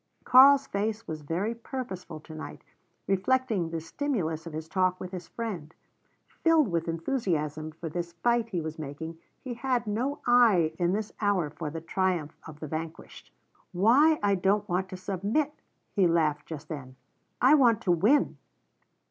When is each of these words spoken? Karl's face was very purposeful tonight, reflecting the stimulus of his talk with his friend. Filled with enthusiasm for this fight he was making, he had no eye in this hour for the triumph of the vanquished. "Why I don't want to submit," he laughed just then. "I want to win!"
Karl's 0.23 0.65
face 0.65 1.07
was 1.07 1.21
very 1.21 1.53
purposeful 1.53 2.19
tonight, 2.19 2.63
reflecting 3.05 3.69
the 3.69 3.79
stimulus 3.79 4.47
of 4.47 4.53
his 4.53 4.67
talk 4.67 4.99
with 4.99 5.11
his 5.11 5.27
friend. 5.27 5.75
Filled 6.43 6.69
with 6.71 6.87
enthusiasm 6.87 7.69
for 7.73 7.87
this 7.87 8.13
fight 8.13 8.49
he 8.49 8.61
was 8.61 8.79
making, 8.79 9.19
he 9.43 9.53
had 9.53 9.85
no 9.85 10.17
eye 10.25 10.73
in 10.79 10.93
this 10.93 11.11
hour 11.21 11.51
for 11.51 11.69
the 11.69 11.81
triumph 11.81 12.35
of 12.47 12.59
the 12.59 12.67
vanquished. 12.67 13.31
"Why 13.73 14.17
I 14.23 14.33
don't 14.33 14.67
want 14.67 14.89
to 14.89 14.97
submit," 14.97 15.53
he 15.95 16.07
laughed 16.07 16.47
just 16.47 16.67
then. 16.67 16.95
"I 17.39 17.53
want 17.53 17.79
to 17.81 17.91
win!" 17.91 18.37